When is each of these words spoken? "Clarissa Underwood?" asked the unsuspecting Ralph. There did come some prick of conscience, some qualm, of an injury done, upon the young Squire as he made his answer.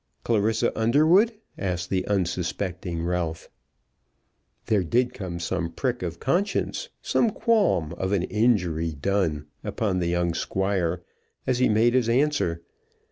"Clarissa 0.23 0.75
Underwood?" 0.75 1.31
asked 1.59 1.91
the 1.91 2.07
unsuspecting 2.07 3.03
Ralph. 3.03 3.49
There 4.65 4.81
did 4.83 5.13
come 5.13 5.39
some 5.39 5.69
prick 5.69 6.01
of 6.01 6.19
conscience, 6.19 6.89
some 7.03 7.29
qualm, 7.29 7.93
of 7.93 8.11
an 8.11 8.23
injury 8.23 8.93
done, 8.93 9.45
upon 9.63 9.99
the 9.99 10.07
young 10.07 10.33
Squire 10.33 11.03
as 11.45 11.59
he 11.59 11.69
made 11.69 11.93
his 11.93 12.09
answer. 12.09 12.63